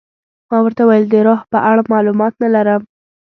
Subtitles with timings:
[0.49, 2.81] ما ورته وویل د روح په اړه معلومات نه لرم.